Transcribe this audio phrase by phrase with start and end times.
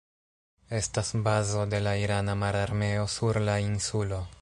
[0.77, 4.25] Estas bazo de la irana mararmeo sur la insulo.